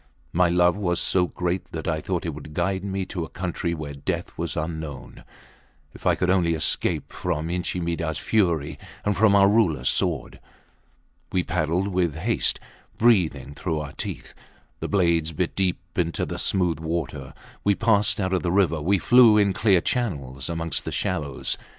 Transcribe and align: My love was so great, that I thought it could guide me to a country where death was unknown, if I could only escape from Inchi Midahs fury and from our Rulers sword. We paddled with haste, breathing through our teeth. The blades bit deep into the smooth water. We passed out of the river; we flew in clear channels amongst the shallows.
My 0.33 0.49
love 0.49 0.75
was 0.75 0.99
so 0.99 1.27
great, 1.27 1.71
that 1.73 1.87
I 1.87 2.01
thought 2.01 2.25
it 2.25 2.33
could 2.33 2.55
guide 2.55 2.83
me 2.83 3.05
to 3.05 3.23
a 3.23 3.29
country 3.29 3.75
where 3.75 3.93
death 3.93 4.35
was 4.35 4.57
unknown, 4.57 5.23
if 5.93 6.07
I 6.07 6.15
could 6.15 6.31
only 6.31 6.55
escape 6.55 7.13
from 7.13 7.51
Inchi 7.51 7.79
Midahs 7.79 8.17
fury 8.17 8.79
and 9.05 9.15
from 9.15 9.35
our 9.35 9.47
Rulers 9.47 9.89
sword. 9.89 10.39
We 11.31 11.43
paddled 11.43 11.89
with 11.89 12.15
haste, 12.15 12.59
breathing 12.97 13.53
through 13.53 13.79
our 13.79 13.91
teeth. 13.93 14.33
The 14.79 14.87
blades 14.87 15.33
bit 15.33 15.55
deep 15.55 15.77
into 15.95 16.25
the 16.25 16.39
smooth 16.39 16.79
water. 16.79 17.35
We 17.63 17.75
passed 17.75 18.19
out 18.19 18.33
of 18.33 18.41
the 18.41 18.51
river; 18.51 18.81
we 18.81 18.97
flew 18.97 19.37
in 19.37 19.53
clear 19.53 19.81
channels 19.81 20.49
amongst 20.49 20.83
the 20.83 20.91
shallows. 20.91 21.59